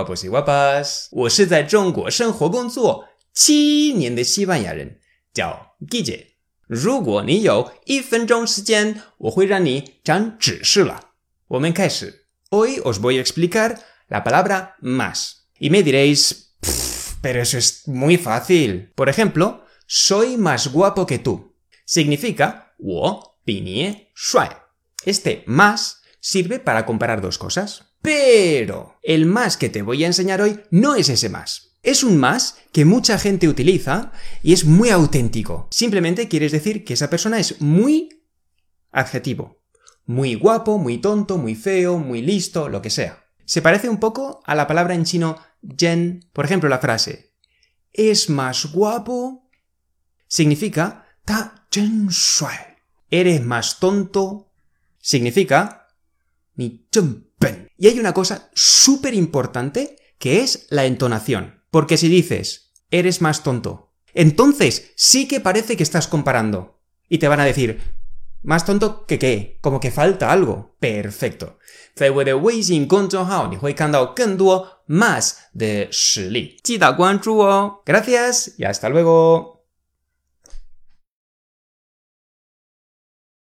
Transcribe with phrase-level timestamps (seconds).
[0.00, 4.98] guapos y guapas，我是在中国生活工作七年的西班牙人，
[5.34, 6.26] 叫 Guille。
[6.66, 11.10] 如果你有一分钟时间，我会让你长知识了。
[11.48, 12.26] 我们开始。
[12.50, 13.78] Hoy os voy a explicar
[14.08, 15.46] la palabra más.
[15.58, 16.56] Y me diréis,
[17.20, 18.92] pero eso es muy fácil.
[18.94, 21.54] Por ejemplo, soy más guapo que tú.
[21.86, 24.48] Significa 我比你帅.
[25.04, 27.82] Este más sirve para comparar dos cosas.
[28.02, 31.76] Pero el más que te voy a enseñar hoy no es ese más.
[31.82, 35.68] Es un más que mucha gente utiliza y es muy auténtico.
[35.70, 38.22] Simplemente quieres decir que esa persona es muy
[38.90, 39.62] adjetivo.
[40.04, 43.24] Muy guapo, muy tonto, muy feo, muy listo, lo que sea.
[43.44, 45.38] Se parece un poco a la palabra en chino
[45.78, 46.28] Jen.
[46.32, 47.30] Por ejemplo, la frase
[47.92, 49.48] es más guapo
[50.28, 52.76] significa ta jen shuai.
[53.10, 54.52] Eres más tonto
[54.98, 55.88] significa
[56.54, 57.29] ni pen.
[57.79, 61.63] Y hay una cosa súper importante que es la entonación.
[61.71, 66.79] Porque si dices eres más tonto, entonces sí que parece que estás comparando.
[67.09, 67.81] Y te van a decir,
[68.41, 70.75] más tonto que qué, como que falta algo.
[70.79, 71.57] Perfecto.
[71.95, 77.81] 在我的微信公众号，你会看到更多 más 的实例，记得关注哦。
[77.85, 79.58] Gracias y hasta luego.